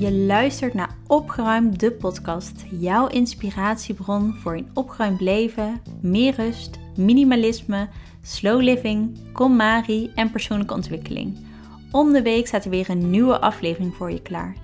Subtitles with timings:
[0.00, 2.64] Je luistert naar Opgeruimd, de podcast.
[2.70, 7.88] Jouw inspiratiebron voor een opgeruimd leven, meer rust, minimalisme,
[8.22, 11.38] slow living, KonMari en persoonlijke ontwikkeling.
[11.90, 14.56] Om de week staat er weer een nieuwe aflevering voor je klaar.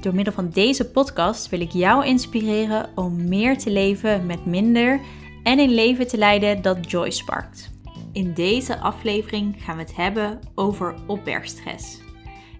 [0.00, 5.00] Door middel van deze podcast wil ik jou inspireren om meer te leven met minder
[5.42, 7.70] en een leven te leiden dat joy sparkt.
[8.12, 12.03] In deze aflevering gaan we het hebben over opbergstress.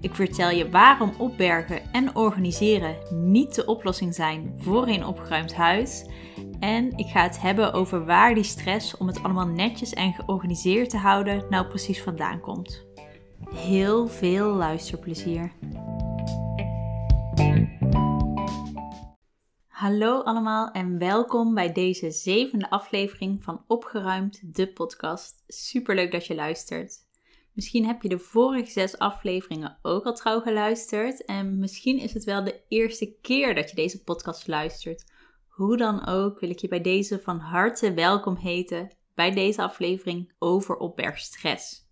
[0.05, 6.07] Ik vertel je waarom opbergen en organiseren niet de oplossing zijn voor een opgeruimd huis.
[6.61, 10.91] En ik ga het hebben over waar die stress om het allemaal netjes en georganiseerd
[10.91, 12.87] te houden nou precies vandaan komt.
[13.55, 15.53] Heel veel luisterplezier.
[19.67, 25.43] Hallo allemaal en welkom bij deze zevende aflevering van Opgeruimd, de podcast.
[25.47, 27.04] Superleuk dat je luistert.
[27.55, 31.25] Misschien heb je de vorige zes afleveringen ook al trouw geluisterd.
[31.25, 35.13] En misschien is het wel de eerste keer dat je deze podcast luistert.
[35.49, 40.33] Hoe dan ook wil ik je bij deze van harte welkom heten bij deze aflevering
[40.39, 41.83] over opbergstress.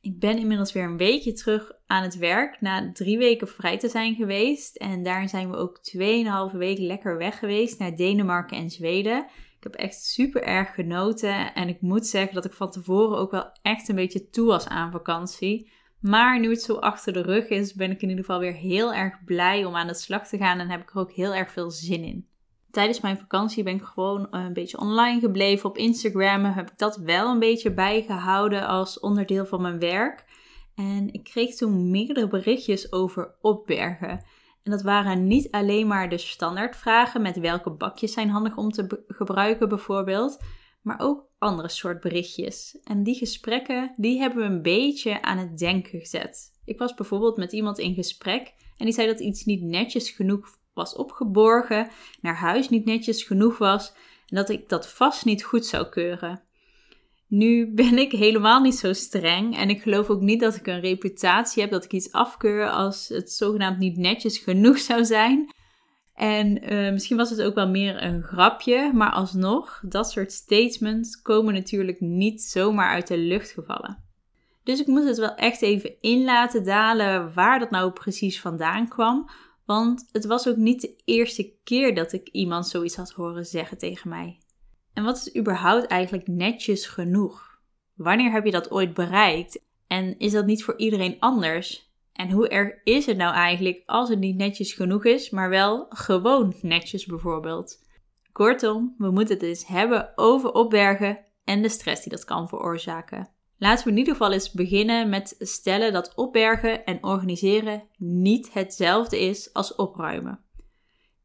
[0.00, 3.88] Ik ben inmiddels weer een weekje terug aan het werk na drie weken vrij te
[3.88, 4.76] zijn geweest.
[4.76, 5.80] En daarin zijn we ook
[6.52, 9.26] 2,5 weken lekker weg geweest naar Denemarken en Zweden.
[9.62, 11.54] Ik heb echt super erg genoten.
[11.54, 14.68] En ik moet zeggen dat ik van tevoren ook wel echt een beetje toe was
[14.68, 15.70] aan vakantie.
[16.00, 18.94] Maar nu het zo achter de rug is, ben ik in ieder geval weer heel
[18.94, 20.58] erg blij om aan de slag te gaan.
[20.58, 22.28] En heb ik er ook heel erg veel zin in.
[22.70, 25.68] Tijdens mijn vakantie ben ik gewoon een beetje online gebleven.
[25.68, 30.24] Op Instagram heb ik dat wel een beetje bijgehouden als onderdeel van mijn werk.
[30.74, 34.24] En ik kreeg toen meerdere berichtjes over opbergen.
[34.62, 39.04] En dat waren niet alleen maar de standaardvragen met welke bakjes zijn handig om te
[39.08, 40.38] gebruiken bijvoorbeeld,
[40.82, 42.78] maar ook andere soort berichtjes.
[42.84, 46.60] En die gesprekken, die hebben we een beetje aan het denken gezet.
[46.64, 50.60] Ik was bijvoorbeeld met iemand in gesprek en die zei dat iets niet netjes genoeg
[50.74, 51.90] was opgeborgen,
[52.20, 53.92] naar huis niet netjes genoeg was
[54.26, 56.42] en dat ik dat vast niet goed zou keuren.
[57.32, 60.80] Nu ben ik helemaal niet zo streng en ik geloof ook niet dat ik een
[60.80, 65.54] reputatie heb dat ik iets afkeur als het zogenaamd niet netjes genoeg zou zijn.
[66.14, 71.22] En uh, misschien was het ook wel meer een grapje, maar alsnog, dat soort statements
[71.22, 74.04] komen natuurlijk niet zomaar uit de lucht gevallen.
[74.64, 78.88] Dus ik moest het wel echt even in laten dalen waar dat nou precies vandaan
[78.88, 79.30] kwam,
[79.64, 83.78] want het was ook niet de eerste keer dat ik iemand zoiets had horen zeggen
[83.78, 84.41] tegen mij.
[84.92, 87.60] En wat is überhaupt eigenlijk netjes genoeg?
[87.94, 89.64] Wanneer heb je dat ooit bereikt?
[89.86, 91.90] En is dat niet voor iedereen anders?
[92.12, 95.86] En hoe erg is het nou eigenlijk als het niet netjes genoeg is, maar wel
[95.88, 97.84] gewoon netjes bijvoorbeeld?
[98.32, 103.28] Kortom, we moeten het eens hebben over opbergen en de stress die dat kan veroorzaken.
[103.58, 109.20] Laten we in ieder geval eens beginnen met stellen dat opbergen en organiseren niet hetzelfde
[109.20, 110.40] is als opruimen.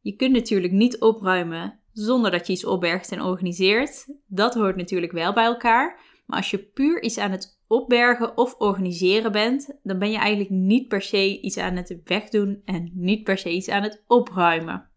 [0.02, 4.06] Je kunt natuurlijk niet opruimen zonder dat je iets opbergt en organiseert.
[4.28, 6.00] Dat hoort natuurlijk wel bij elkaar.
[6.26, 10.50] Maar als je puur iets aan het opbergen of organiseren bent, dan ben je eigenlijk
[10.50, 14.90] niet per se iets aan het wegdoen en niet per se iets aan het opruimen.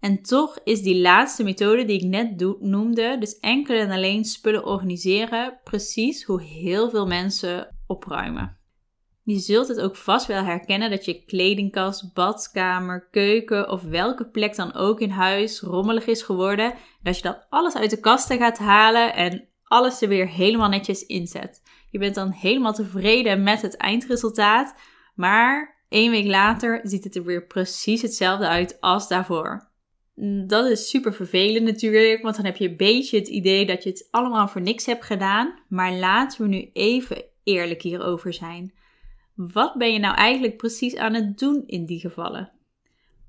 [0.00, 4.66] En toch is die laatste methode die ik net noemde, dus enkel en alleen spullen
[4.66, 8.56] organiseren, precies hoe heel veel mensen opruimen.
[9.24, 14.56] Je zult het ook vast wel herkennen dat je kledingkast, badkamer, keuken of welke plek
[14.56, 16.74] dan ook in huis rommelig is geworden.
[17.02, 21.06] Dat je dan alles uit de kasten gaat halen en alles er weer helemaal netjes
[21.06, 21.62] inzet.
[21.90, 24.74] Je bent dan helemaal tevreden met het eindresultaat,
[25.14, 29.72] maar één week later ziet het er weer precies hetzelfde uit als daarvoor.
[30.46, 33.90] Dat is super vervelend natuurlijk, want dan heb je een beetje het idee dat je
[33.90, 35.58] het allemaal voor niks hebt gedaan.
[35.68, 38.72] Maar laten we nu even eerlijk hierover zijn.
[39.34, 42.52] Wat ben je nou eigenlijk precies aan het doen in die gevallen?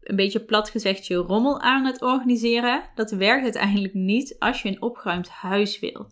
[0.01, 4.69] Een beetje plat gezegd je rommel aan het organiseren, dat werkt uiteindelijk niet als je
[4.69, 6.11] een opgeruimd huis wil.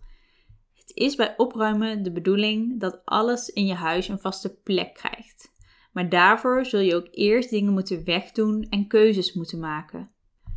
[0.74, 5.52] Het is bij opruimen de bedoeling dat alles in je huis een vaste plek krijgt.
[5.92, 10.12] Maar daarvoor zul je ook eerst dingen moeten wegdoen en keuzes moeten maken.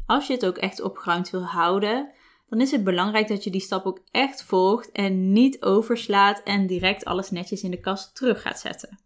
[0.07, 2.11] Als je het ook echt opgeruimd wil houden,
[2.49, 6.67] dan is het belangrijk dat je die stap ook echt volgt en niet overslaat en
[6.67, 8.99] direct alles netjes in de kast terug gaat zetten.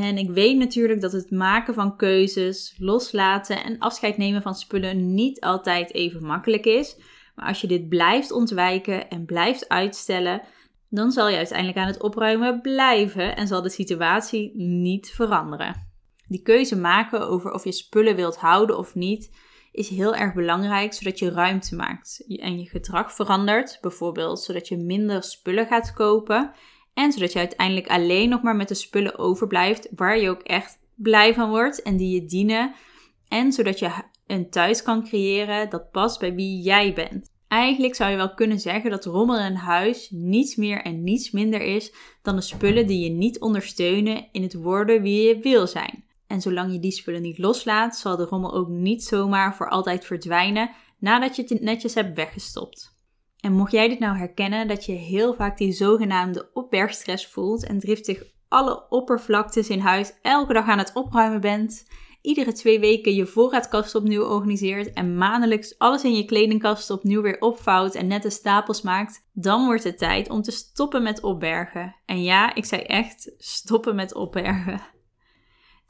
[0.00, 5.14] En ik weet natuurlijk dat het maken van keuzes, loslaten en afscheid nemen van spullen
[5.14, 6.96] niet altijd even makkelijk is.
[7.34, 10.42] Maar als je dit blijft ontwijken en blijft uitstellen,
[10.88, 15.86] dan zal je uiteindelijk aan het opruimen blijven en zal de situatie niet veranderen.
[16.28, 19.30] Die keuze maken over of je spullen wilt houden of niet
[19.72, 23.78] is heel erg belangrijk, zodat je ruimte maakt en je gedrag verandert.
[23.80, 26.52] Bijvoorbeeld zodat je minder spullen gaat kopen
[26.94, 30.78] en zodat je uiteindelijk alleen nog maar met de spullen overblijft waar je ook echt
[30.94, 32.74] blij van wordt en die je dienen.
[33.28, 33.90] En zodat je
[34.26, 37.30] een thuis kan creëren dat past bij wie jij bent.
[37.48, 41.30] Eigenlijk zou je wel kunnen zeggen dat rommel in een huis niets meer en niets
[41.30, 45.66] minder is dan de spullen die je niet ondersteunen in het worden wie je wil
[45.66, 46.04] zijn.
[46.26, 50.04] En zolang je die spullen niet loslaat, zal de rommel ook niet zomaar voor altijd
[50.04, 52.91] verdwijnen nadat je het netjes hebt weggestopt.
[53.42, 57.78] En mocht jij dit nou herkennen, dat je heel vaak die zogenaamde opbergstress voelt en
[57.78, 61.86] driftig alle oppervlaktes in huis elke dag aan het opruimen bent,
[62.20, 67.40] iedere twee weken je voorraadkast opnieuw organiseert en maandelijks alles in je kledingkast opnieuw weer
[67.40, 71.96] opvouwt en nette stapels maakt, dan wordt het tijd om te stoppen met opbergen.
[72.06, 74.80] En ja, ik zei echt stoppen met opbergen.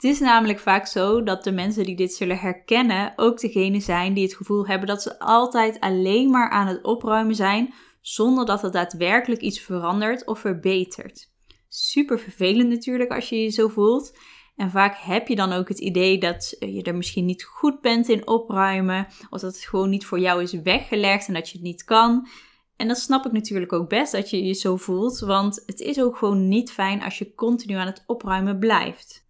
[0.03, 4.13] Het is namelijk vaak zo dat de mensen die dit zullen herkennen ook degene zijn
[4.13, 8.63] die het gevoel hebben dat ze altijd alleen maar aan het opruimen zijn, zonder dat
[8.63, 11.31] er daadwerkelijk iets verandert of verbetert.
[11.69, 14.17] Super vervelend natuurlijk als je je zo voelt.
[14.55, 18.09] En vaak heb je dan ook het idee dat je er misschien niet goed bent
[18.09, 21.65] in opruimen, of dat het gewoon niet voor jou is weggelegd en dat je het
[21.65, 22.27] niet kan.
[22.75, 26.01] En dat snap ik natuurlijk ook best dat je je zo voelt, want het is
[26.01, 29.22] ook gewoon niet fijn als je continu aan het opruimen blijft.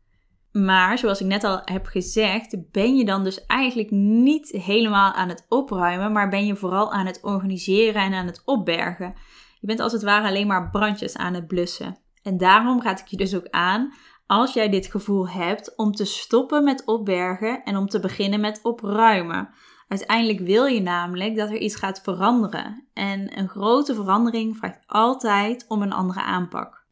[0.53, 5.29] Maar zoals ik net al heb gezegd, ben je dan dus eigenlijk niet helemaal aan
[5.29, 9.13] het opruimen, maar ben je vooral aan het organiseren en aan het opbergen.
[9.59, 11.97] Je bent als het ware alleen maar brandjes aan het blussen.
[12.23, 13.93] En daarom raad ik je dus ook aan,
[14.25, 18.59] als jij dit gevoel hebt, om te stoppen met opbergen en om te beginnen met
[18.63, 19.49] opruimen.
[19.87, 22.87] Uiteindelijk wil je namelijk dat er iets gaat veranderen.
[22.93, 26.82] En een grote verandering vraagt altijd om een andere aanpak.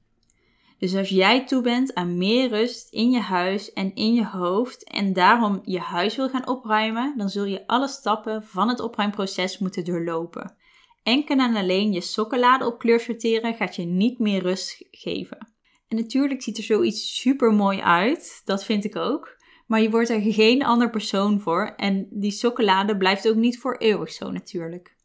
[0.82, 4.84] Dus als jij toe bent aan meer rust in je huis en in je hoofd
[4.84, 9.58] en daarom je huis wil gaan opruimen, dan zul je alle stappen van het opruimproces
[9.58, 10.56] moeten doorlopen.
[11.04, 15.54] Enkel en alleen je sokkenladen op kleur sorteren gaat je niet meer rust geven.
[15.88, 19.38] En natuurlijk ziet er zoiets super mooi uit, dat vind ik ook.
[19.68, 23.78] Maar je wordt er geen ander persoon voor en die sokkenlade blijft ook niet voor
[23.78, 24.96] eeuwig zo natuurlijk.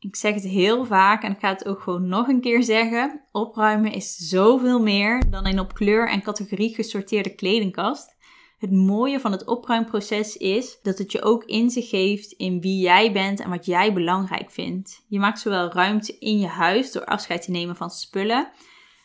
[0.00, 3.20] Ik zeg het heel vaak en ik ga het ook gewoon nog een keer zeggen.
[3.32, 8.16] Opruimen is zoveel meer dan een op kleur en categorie gesorteerde kledingkast.
[8.58, 13.12] Het mooie van het opruimproces is dat het je ook inzicht geeft in wie jij
[13.12, 15.04] bent en wat jij belangrijk vindt.
[15.08, 18.50] Je maakt zowel ruimte in je huis door afscheid te nemen van spullen,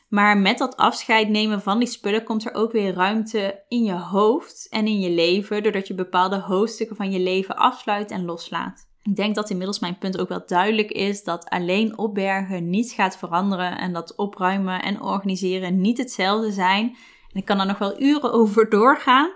[0.10, 3.94] maar met dat afscheid nemen van die spullen komt er ook weer ruimte in je
[3.94, 8.92] hoofd en in je leven, doordat je bepaalde hoofdstukken van je leven afsluit en loslaat.
[9.04, 13.18] Ik denk dat inmiddels mijn punt ook wel duidelijk is dat alleen opbergen niets gaat
[13.18, 16.86] veranderen en dat opruimen en organiseren niet hetzelfde zijn.
[17.32, 19.32] En ik kan er nog wel uren over doorgaan,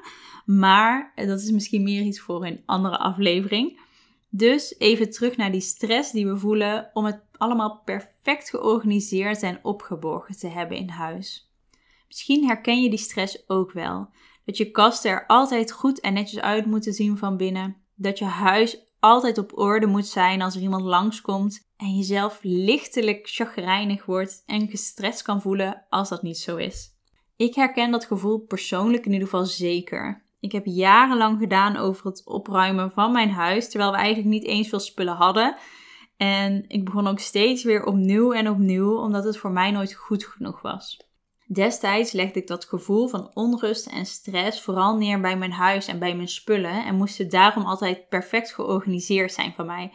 [0.46, 3.80] maar dat is misschien meer iets voor een andere aflevering.
[4.30, 9.60] Dus even terug naar die stress die we voelen om het allemaal perfect georganiseerd en
[9.62, 11.52] opgeborgen te hebben in huis.
[12.08, 14.10] Misschien herken je die stress ook wel.
[14.46, 17.76] Dat je kasten er altijd goed en netjes uit moeten zien van binnen.
[17.96, 23.28] Dat je huis altijd op orde moet zijn als er iemand langskomt en jezelf lichtelijk
[23.30, 26.96] chagrijnig wordt en gestrest kan voelen als dat niet zo is.
[27.36, 30.26] Ik herken dat gevoel persoonlijk in ieder geval zeker.
[30.40, 34.70] Ik heb jarenlang gedaan over het opruimen van mijn huis, terwijl we eigenlijk niet eens
[34.70, 35.56] veel spullen hadden.
[36.18, 40.26] En ik begon ook steeds weer opnieuw en opnieuw, omdat het voor mij nooit goed
[40.26, 41.07] genoeg was.
[41.50, 46.00] Destijds legde ik dat gevoel van onrust en stress vooral neer bij mijn huis en
[46.00, 49.92] bij mijn spullen en moest het daarom altijd perfect georganiseerd zijn van mij.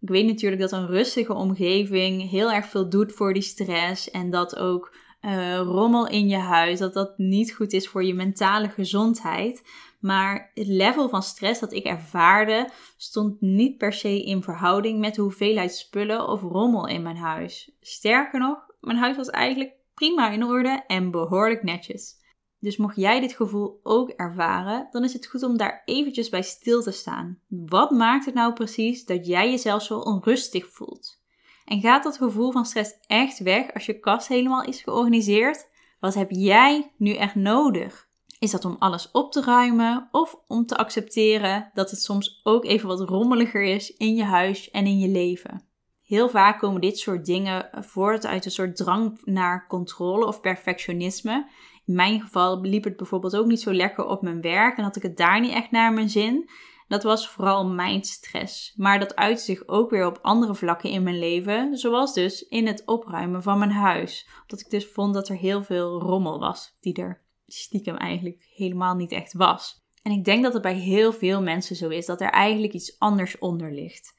[0.00, 4.30] Ik weet natuurlijk dat een rustige omgeving heel erg veel doet voor die stress en
[4.30, 8.68] dat ook uh, rommel in je huis, dat dat niet goed is voor je mentale
[8.68, 9.62] gezondheid.
[10.00, 15.14] Maar het level van stress dat ik ervaarde stond niet per se in verhouding met
[15.14, 17.70] de hoeveelheid spullen of rommel in mijn huis.
[17.80, 22.22] Sterker nog, mijn huis was eigenlijk prima in orde en behoorlijk netjes.
[22.58, 26.42] Dus mocht jij dit gevoel ook ervaren, dan is het goed om daar eventjes bij
[26.42, 27.38] stil te staan.
[27.48, 31.22] Wat maakt het nou precies dat jij jezelf zo onrustig voelt?
[31.64, 35.68] En gaat dat gevoel van stress echt weg als je kast helemaal is georganiseerd?
[36.00, 38.08] Wat heb jij nu echt nodig?
[38.38, 42.64] Is dat om alles op te ruimen of om te accepteren dat het soms ook
[42.64, 45.62] even wat rommeliger is in je huis en in je leven?
[46.04, 51.50] Heel vaak komen dit soort dingen voort uit een soort drang naar controle of perfectionisme.
[51.86, 54.96] In mijn geval liep het bijvoorbeeld ook niet zo lekker op mijn werk en had
[54.96, 56.50] ik het daar niet echt naar mijn zin.
[56.88, 58.74] Dat was vooral mijn stress.
[58.76, 62.66] Maar dat uitte zich ook weer op andere vlakken in mijn leven, zoals dus in
[62.66, 64.28] het opruimen van mijn huis.
[64.42, 68.94] Omdat ik dus vond dat er heel veel rommel was, die er stiekem eigenlijk helemaal
[68.94, 69.82] niet echt was.
[70.02, 72.98] En ik denk dat het bij heel veel mensen zo is, dat er eigenlijk iets
[72.98, 74.14] anders onder ligt.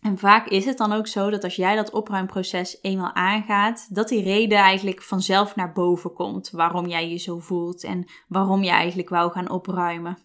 [0.00, 4.08] En vaak is het dan ook zo dat als jij dat opruimproces eenmaal aangaat, dat
[4.08, 8.70] die reden eigenlijk vanzelf naar boven komt waarom jij je zo voelt en waarom je
[8.70, 10.18] eigenlijk wou gaan opruimen.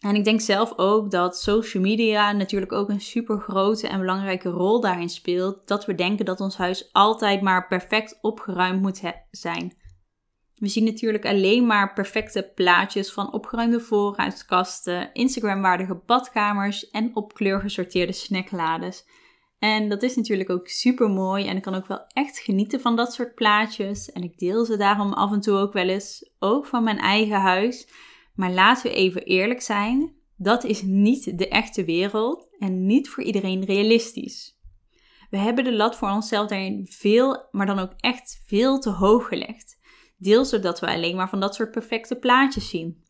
[0.00, 4.48] En ik denk zelf ook dat social media natuurlijk ook een super grote en belangrijke
[4.48, 5.68] rol daarin speelt.
[5.68, 9.78] Dat we denken dat ons huis altijd maar perfect opgeruimd moet zijn.
[10.60, 17.60] We zien natuurlijk alleen maar perfecte plaatjes van opgeruimde voorraadkasten, Instagram-waardige badkamers en op kleur
[17.60, 19.06] gesorteerde snacklades.
[19.58, 22.96] En dat is natuurlijk ook super mooi en ik kan ook wel echt genieten van
[22.96, 24.12] dat soort plaatjes.
[24.12, 27.40] En ik deel ze daarom af en toe ook wel eens, ook van mijn eigen
[27.40, 27.88] huis.
[28.34, 33.22] Maar laten we even eerlijk zijn, dat is niet de echte wereld en niet voor
[33.22, 34.58] iedereen realistisch.
[35.30, 39.28] We hebben de lat voor onszelf daarin veel, maar dan ook echt veel te hoog
[39.28, 39.78] gelegd.
[40.20, 43.04] Deels zodat we alleen maar van dat soort perfecte plaatjes zien.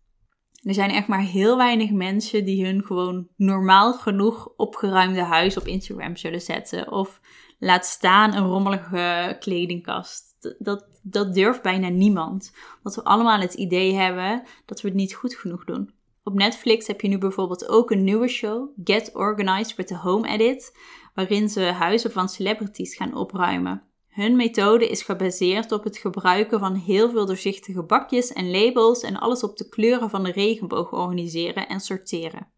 [0.62, 5.66] Er zijn echt maar heel weinig mensen die hun gewoon normaal genoeg opgeruimde huis op
[5.66, 6.92] Instagram zullen zetten.
[6.92, 7.20] Of
[7.58, 10.54] laat staan een rommelige kledingkast.
[10.58, 12.52] Dat, dat durft bijna niemand.
[12.82, 15.90] Want we allemaal het idee hebben dat we het niet goed genoeg doen.
[16.22, 20.28] Op Netflix heb je nu bijvoorbeeld ook een nieuwe show, Get Organized with the Home
[20.28, 20.76] Edit,
[21.14, 23.89] waarin ze huizen van celebrities gaan opruimen.
[24.10, 29.16] Hun methode is gebaseerd op het gebruiken van heel veel doorzichtige bakjes en labels en
[29.16, 32.48] alles op de kleuren van de regenboog organiseren en sorteren.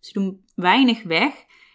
[0.00, 1.32] Ze doen weinig weg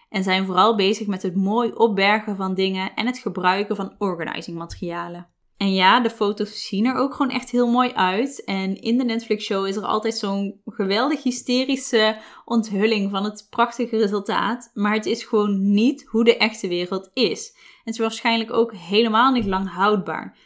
[0.09, 4.57] en zijn vooral bezig met het mooi opbergen van dingen en het gebruiken van organizing
[4.57, 5.27] materialen.
[5.57, 8.43] En ja, de foto's zien er ook gewoon echt heel mooi uit.
[8.43, 13.97] En in de Netflix show is er altijd zo'n geweldig hysterische onthulling van het prachtige
[13.97, 14.71] resultaat.
[14.73, 17.53] Maar het is gewoon niet hoe de echte wereld is.
[17.83, 20.37] En is waarschijnlijk ook helemaal niet lang houdbaar.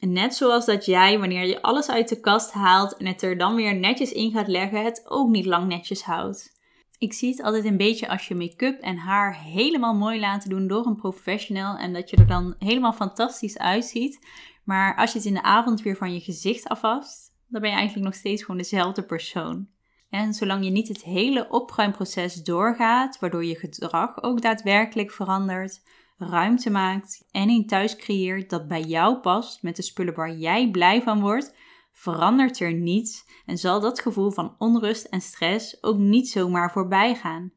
[0.00, 3.54] Net zoals dat jij, wanneer je alles uit de kast haalt en het er dan
[3.54, 6.52] weer netjes in gaat leggen, het ook niet lang netjes houdt.
[6.98, 10.66] Ik zie het altijd een beetje als je make-up en haar helemaal mooi laten doen
[10.66, 14.26] door een professional en dat je er dan helemaal fantastisch uitziet.
[14.64, 17.76] Maar als je het in de avond weer van je gezicht afwast, dan ben je
[17.76, 19.68] eigenlijk nog steeds gewoon dezelfde persoon.
[20.10, 25.82] En zolang je niet het hele opruimproces doorgaat, waardoor je gedrag ook daadwerkelijk verandert,
[26.16, 30.70] ruimte maakt en een thuis creëert dat bij jou past met de spullen waar jij
[30.70, 31.54] blij van wordt,
[31.92, 37.14] verandert er niets en zal dat gevoel van onrust en stress ook niet zomaar voorbij
[37.14, 37.52] gaan.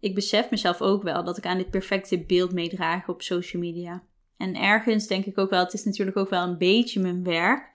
[0.00, 4.02] Ik besef mezelf ook wel dat ik aan dit perfecte beeld meedraag op social media.
[4.36, 7.70] En ergens denk ik ook wel, het is natuurlijk ook wel een beetje mijn werk.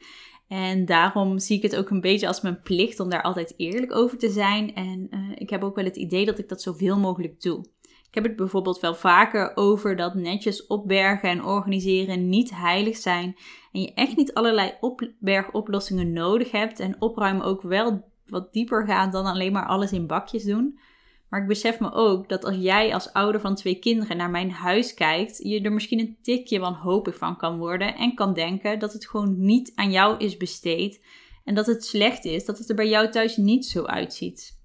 [0.47, 3.95] En daarom zie ik het ook een beetje als mijn plicht om daar altijd eerlijk
[3.95, 4.75] over te zijn.
[4.75, 7.65] En uh, ik heb ook wel het idee dat ik dat zoveel mogelijk doe.
[7.81, 13.35] Ik heb het bijvoorbeeld wel vaker over dat netjes opbergen en organiseren niet heilig zijn.
[13.71, 16.79] En je echt niet allerlei opbergoplossingen nodig hebt.
[16.79, 20.79] En opruimen ook wel wat dieper gaat dan alleen maar alles in bakjes doen.
[21.29, 24.51] Maar ik besef me ook dat als jij als ouder van twee kinderen naar mijn
[24.51, 28.93] huis kijkt, je er misschien een tikje wanhopig van kan worden en kan denken dat
[28.93, 31.05] het gewoon niet aan jou is besteed
[31.43, 34.55] en dat het slecht is dat het er bij jou thuis niet zo uitziet.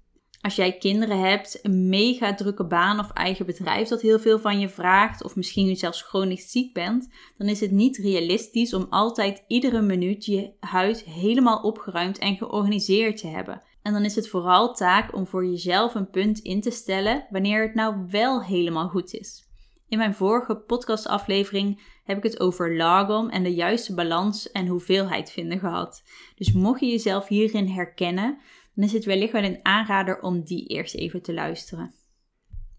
[0.41, 4.59] Als jij kinderen hebt, een mega drukke baan of eigen bedrijf dat heel veel van
[4.59, 9.43] je vraagt, of misschien zelfs chronisch ziek bent, dan is het niet realistisch om altijd
[9.47, 13.61] iedere minuut je huis helemaal opgeruimd en georganiseerd te hebben.
[13.83, 17.61] En dan is het vooral taak om voor jezelf een punt in te stellen wanneer
[17.61, 19.47] het nou wel helemaal goed is.
[19.87, 25.31] In mijn vorige podcastaflevering heb ik het over lagom en de juiste balans en hoeveelheid
[25.31, 26.03] vinden gehad.
[26.35, 28.37] Dus mocht je jezelf hierin herkennen,
[28.75, 31.93] dan is het wellicht wel een aanrader om die eerst even te luisteren.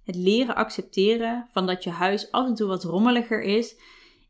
[0.05, 3.77] Het leren accepteren van dat je huis af en toe wat rommeliger is,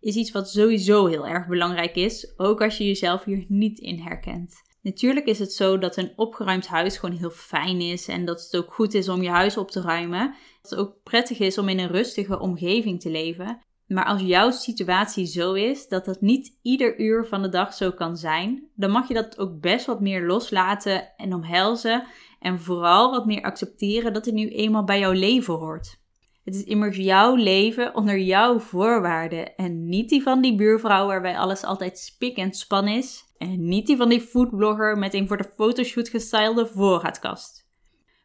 [0.01, 3.99] is iets wat sowieso heel erg belangrijk is, ook als je jezelf hier niet in
[3.99, 4.55] herkent.
[4.85, 8.57] Natuurlijk is het zo dat een opgeruimd huis gewoon heel fijn is en dat het
[8.57, 10.35] ook goed is om je huis op te ruimen.
[10.63, 13.59] Dat het ook prettig is om in een rustige omgeving te leven.
[13.87, 17.91] Maar als jouw situatie zo is dat dat niet ieder uur van de dag zo
[17.91, 22.07] kan zijn, dan mag je dat ook best wat meer loslaten en omhelzen.
[22.41, 26.03] En vooral wat meer accepteren dat het nu eenmaal bij jouw leven hoort.
[26.45, 31.39] Het is immers jouw leven onder jouw voorwaarden en niet die van die buurvrouw waarbij
[31.39, 33.25] alles altijd spik en span is.
[33.39, 37.67] En niet die van die foodblogger met een voor de fotoshoot gestylede voorraadkast.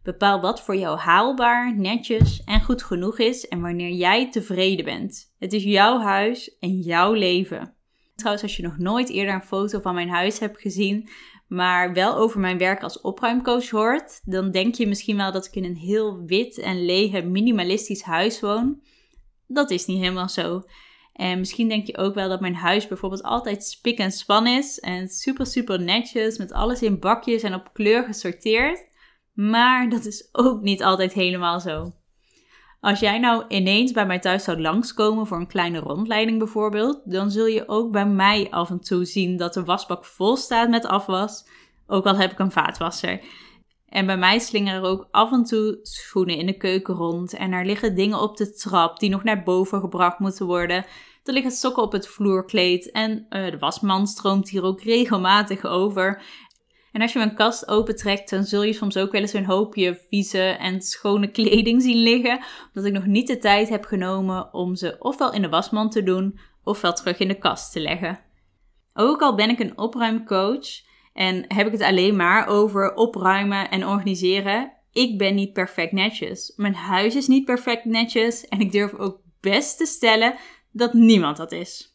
[0.03, 5.33] Bepaal wat voor jou haalbaar, netjes en goed genoeg is en wanneer jij tevreden bent.
[5.38, 7.73] Het is jouw huis en jouw leven.
[8.15, 11.09] Trouwens, als je nog nooit eerder een foto van mijn huis hebt gezien,
[11.49, 15.55] maar wel over mijn werk als opruimcoach hoort, dan denk je misschien wel dat ik
[15.55, 18.81] in een heel wit en lege minimalistisch huis woon.
[19.47, 20.63] Dat is niet helemaal zo.
[21.13, 24.79] En misschien denk je ook wel dat mijn huis bijvoorbeeld altijd spik en span is
[24.79, 28.87] en super super netjes met alles in bakjes en op kleur gesorteerd.
[29.33, 31.93] Maar dat is ook niet altijd helemaal zo.
[32.81, 37.31] Als jij nou ineens bij mij thuis zou langskomen voor een kleine rondleiding bijvoorbeeld, dan
[37.31, 40.86] zul je ook bij mij af en toe zien dat de wasbak vol staat met
[40.86, 41.45] afwas,
[41.88, 43.21] ook al heb ik een vaatwasser.
[43.89, 47.51] En bij mij slingeren er ook af en toe schoenen in de keuken rond en
[47.51, 50.86] er liggen dingen op de trap die nog naar boven gebracht moeten worden.
[51.24, 56.21] Er liggen sokken op het vloerkleed en uh, de wasman stroomt hier ook regelmatig over.
[56.91, 60.01] En als je mijn kast opentrekt, dan zul je soms ook wel eens een hoopje
[60.08, 62.39] vieze en schone kleding zien liggen.
[62.67, 66.03] Omdat ik nog niet de tijd heb genomen om ze ofwel in de wasmand te
[66.03, 68.19] doen, ofwel terug in de kast te leggen.
[68.93, 73.88] Ook al ben ik een opruimcoach en heb ik het alleen maar over opruimen en
[73.88, 76.53] organiseren, ik ben niet perfect netjes.
[76.55, 80.36] Mijn huis is niet perfect netjes en ik durf ook best te stellen
[80.72, 81.88] dat niemand dat is.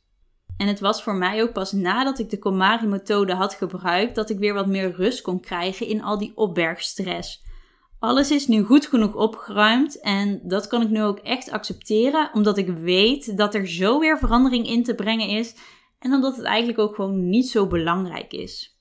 [0.56, 4.38] En het was voor mij ook pas nadat ik de Komari-methode had gebruikt dat ik
[4.38, 7.42] weer wat meer rust kon krijgen in al die opbergstress.
[7.99, 12.58] Alles is nu goed genoeg opgeruimd en dat kan ik nu ook echt accepteren, omdat
[12.58, 15.54] ik weet dat er zo weer verandering in te brengen is
[15.99, 18.78] en omdat het eigenlijk ook gewoon niet zo belangrijk is.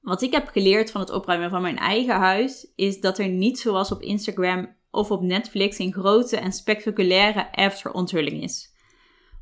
[0.00, 3.58] Wat ik heb geleerd van het opruimen van mijn eigen huis is dat er niet
[3.58, 8.69] zoals op Instagram of op Netflix een grote en spectaculaire after-onthulling is.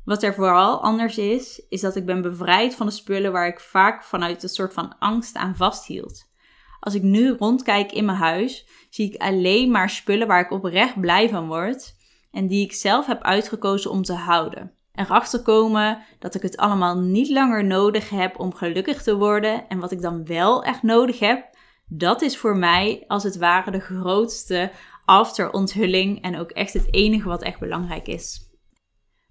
[0.05, 3.59] Wat er vooral anders is, is dat ik ben bevrijd van de spullen waar ik
[3.59, 6.27] vaak vanuit een soort van angst aan vasthield.
[6.79, 10.99] Als ik nu rondkijk in mijn huis, zie ik alleen maar spullen waar ik oprecht
[10.99, 11.95] blij van word
[12.31, 14.73] en die ik zelf heb uitgekozen om te houden.
[14.93, 19.79] Erachter komen dat ik het allemaal niet langer nodig heb om gelukkig te worden en
[19.79, 21.49] wat ik dan wel echt nodig heb,
[21.87, 24.71] dat is voor mij als het ware de grootste
[25.05, 28.48] after-onthulling en ook echt het enige wat echt belangrijk is.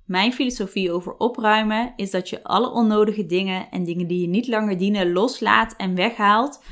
[0.08, 4.48] Mijn filosofie over opruimen is dat je alle onnodige dingen en dingen die je niet
[4.48, 6.62] langer dienen loslaat en weghaalt.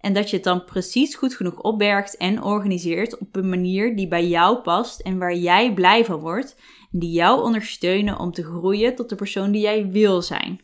[0.00, 4.08] En dat je het dan precies goed genoeg opbergt en organiseert op een manier die
[4.08, 6.56] bij jou past en waar jij blij van wordt.
[6.92, 10.60] En die jou ondersteunen om te groeien tot de persoon die jij wil zijn.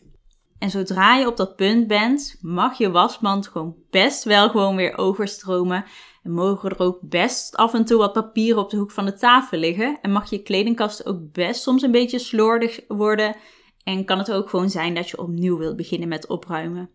[0.59, 4.99] En zodra je op dat punt bent, mag je wasmand gewoon best wel gewoon weer
[4.99, 5.85] overstromen
[6.23, 9.15] en mogen er ook best af en toe wat papieren op de hoek van de
[9.15, 9.99] tafel liggen.
[10.03, 13.37] En mag je kledingkast ook best soms een beetje slordig worden.
[13.85, 16.91] En kan het ook gewoon zijn dat je opnieuw wilt beginnen met opruimen.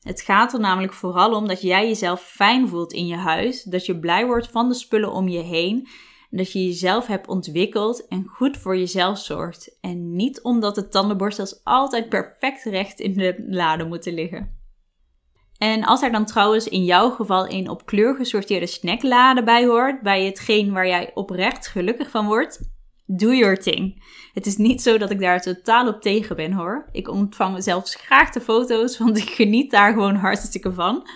[0.00, 3.62] Het gaat er namelijk vooral om dat jij jezelf fijn voelt in je huis.
[3.62, 5.88] Dat je blij wordt van de spullen om je heen.
[6.30, 9.78] En dat je jezelf hebt ontwikkeld en goed voor jezelf zorgt.
[9.80, 14.65] En niet omdat de tandenborstels altijd perfect recht in de lade moeten liggen.
[15.58, 20.00] En als er dan trouwens in jouw geval een op kleur gesorteerde snacklade bij hoort,
[20.02, 22.60] bij hetgeen waar jij oprecht gelukkig van wordt,
[23.06, 24.02] do your thing.
[24.32, 26.88] Het is niet zo dat ik daar totaal op tegen ben hoor.
[26.92, 31.08] Ik ontvang zelfs graag de foto's, want ik geniet daar gewoon hartstikke van.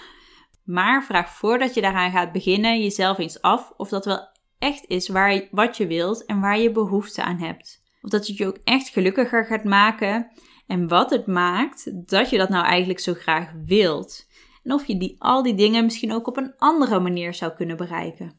[0.64, 5.08] Maar vraag voordat je daaraan gaat beginnen jezelf eens af of dat wel echt is
[5.08, 7.82] waar, wat je wilt en waar je behoefte aan hebt.
[8.02, 10.30] Of dat het je ook echt gelukkiger gaat maken
[10.70, 14.26] en wat het maakt dat je dat nou eigenlijk zo graag wilt.
[14.64, 17.76] En of je die, al die dingen misschien ook op een andere manier zou kunnen
[17.76, 18.32] bereiken.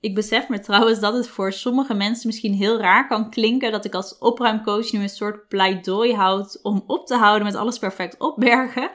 [0.00, 3.84] Ik besef me trouwens dat het voor sommige mensen misschien heel raar kan klinken dat
[3.84, 8.18] ik als opruimcoach nu een soort pleidooi houd om op te houden met alles perfect
[8.18, 8.90] opbergen.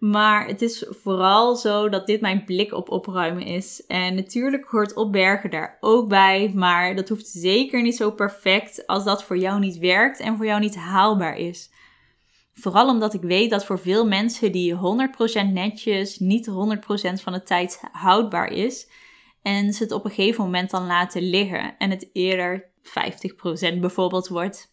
[0.00, 3.86] Maar het is vooral zo dat dit mijn blik op opruimen is.
[3.86, 9.04] En natuurlijk hoort opbergen daar ook bij, maar dat hoeft zeker niet zo perfect als
[9.04, 11.70] dat voor jou niet werkt en voor jou niet haalbaar is.
[12.60, 14.78] Vooral omdat ik weet dat voor veel mensen die 100%
[15.52, 16.52] netjes niet 100%
[17.22, 18.90] van de tijd houdbaar is.
[19.42, 24.28] En ze het op een gegeven moment dan laten liggen en het eerder 50% bijvoorbeeld
[24.28, 24.72] wordt.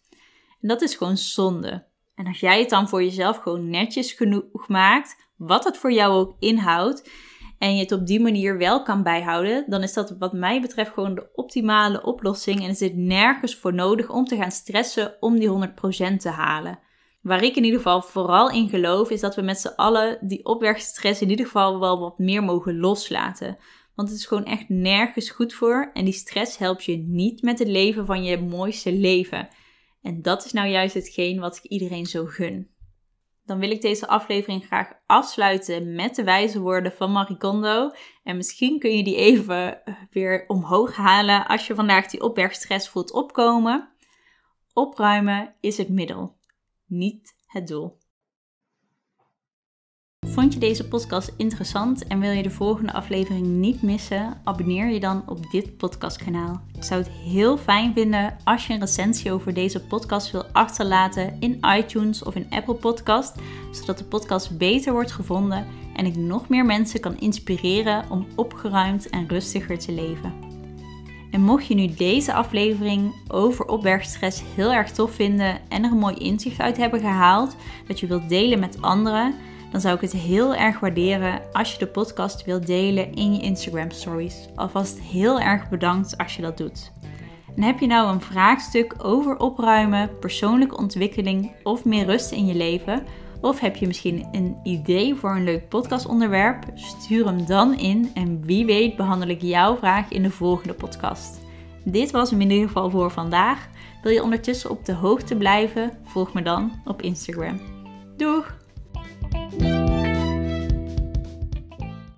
[0.60, 1.86] En dat is gewoon zonde.
[2.14, 6.12] En als jij het dan voor jezelf gewoon netjes genoeg maakt, wat het voor jou
[6.12, 7.10] ook inhoudt,
[7.58, 10.92] en je het op die manier wel kan bijhouden, dan is dat wat mij betreft
[10.92, 12.62] gewoon de optimale oplossing.
[12.62, 16.78] En er zit nergens voor nodig om te gaan stressen om die 100% te halen.
[17.24, 20.44] Waar ik in ieder geval vooral in geloof, is dat we met z'n allen die
[20.44, 23.58] opwerkstress in ieder geval wel wat meer mogen loslaten.
[23.94, 27.58] Want het is gewoon echt nergens goed voor en die stress helpt je niet met
[27.58, 29.48] het leven van je mooiste leven.
[30.02, 32.70] En dat is nou juist hetgeen wat ik iedereen zo gun.
[33.44, 37.90] Dan wil ik deze aflevering graag afsluiten met de wijze woorden van Marie Kondo.
[38.22, 43.12] En misschien kun je die even weer omhoog halen als je vandaag die opbergstress voelt
[43.12, 43.88] opkomen.
[44.72, 46.42] Opruimen is het middel
[46.98, 47.98] niet het doel.
[50.26, 54.40] Vond je deze podcast interessant en wil je de volgende aflevering niet missen?
[54.44, 56.60] Abonneer je dan op dit podcastkanaal.
[56.76, 61.40] Ik zou het heel fijn vinden als je een recensie over deze podcast wil achterlaten
[61.40, 63.34] in iTunes of in Apple Podcast,
[63.72, 69.10] zodat de podcast beter wordt gevonden en ik nog meer mensen kan inspireren om opgeruimd
[69.10, 70.53] en rustiger te leven.
[71.34, 75.98] En mocht je nu deze aflevering over opbergstress heel erg tof vinden en er een
[75.98, 79.34] mooi inzicht uit hebben gehaald dat je wilt delen met anderen,
[79.70, 83.40] dan zou ik het heel erg waarderen als je de podcast wilt delen in je
[83.40, 84.48] Instagram stories.
[84.54, 86.92] Alvast heel erg bedankt als je dat doet.
[87.56, 92.54] En heb je nou een vraagstuk over opruimen, persoonlijke ontwikkeling of meer rust in je
[92.54, 93.02] leven?
[93.44, 96.64] Of heb je misschien een idee voor een leuk podcastonderwerp?
[96.74, 101.40] Stuur hem dan in en wie weet behandel ik jouw vraag in de volgende podcast.
[101.82, 103.68] Dit was hem in ieder geval voor vandaag.
[104.02, 105.98] Wil je ondertussen op de hoogte blijven?
[106.04, 107.60] Volg me dan op Instagram.
[108.16, 108.54] Doeg!